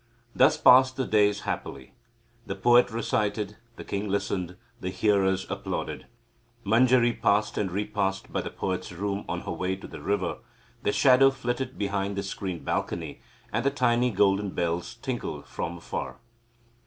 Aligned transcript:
Thus 0.35 0.57
passed 0.57 0.95
the 0.95 1.05
days 1.05 1.41
happily. 1.41 1.93
The 2.47 2.55
poet 2.55 2.89
recited, 2.89 3.57
the 3.75 3.83
king 3.83 4.09
listened, 4.09 4.57
the 4.79 4.89
hearers 4.89 5.45
applauded, 5.47 6.07
Manjari 6.65 7.13
passed 7.21 7.55
and 7.55 7.69
repassed 7.71 8.33
by 8.33 8.41
the 8.41 8.49
poet's 8.49 8.91
room 8.91 9.23
on 9.29 9.41
her 9.41 9.51
way 9.51 9.75
to 9.75 9.85
the 9.85 10.01
river 10.01 10.39
the 10.81 10.91
shadow 10.91 11.29
flitted 11.29 11.77
behind 11.77 12.15
the 12.15 12.23
screened 12.23 12.65
balcony, 12.65 13.21
and 13.53 13.63
the 13.63 13.69
tiny 13.69 14.09
golden 14.09 14.49
bells 14.49 14.95
tinkled 15.03 15.45
from 15.45 15.77
afar. 15.77 16.17